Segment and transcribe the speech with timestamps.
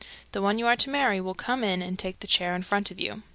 [0.31, 2.89] The one you are to marry will come in and take the chair in front
[2.89, 3.21] of you.